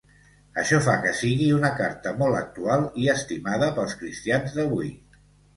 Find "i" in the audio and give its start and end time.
3.05-3.07